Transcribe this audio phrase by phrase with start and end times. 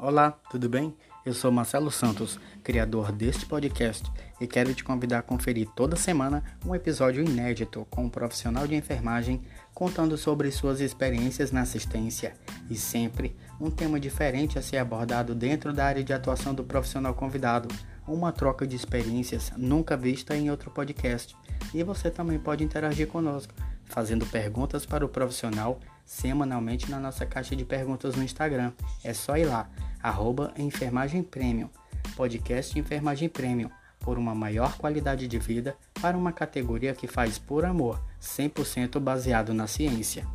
[0.00, 0.96] Olá, tudo bem?
[1.26, 4.08] Eu sou Marcelo Santos, criador deste podcast,
[4.40, 8.76] e quero te convidar a conferir toda semana um episódio inédito com um profissional de
[8.76, 9.42] enfermagem
[9.74, 12.34] contando sobre suas experiências na assistência
[12.70, 17.12] e sempre um tema diferente a ser abordado dentro da área de atuação do profissional
[17.12, 17.68] convidado,
[18.06, 21.34] uma troca de experiências nunca vista em outro podcast.
[21.74, 23.52] E você também pode interagir conosco,
[23.84, 28.72] fazendo perguntas para o profissional semanalmente na nossa caixa de perguntas no Instagram.
[29.04, 29.68] É só ir lá,
[30.02, 31.68] arroba Enfermagem Premium,
[32.16, 33.70] podcast Enfermagem Premium,
[34.00, 39.52] por uma maior qualidade de vida para uma categoria que faz por amor, 100% baseado
[39.52, 40.26] na ciência.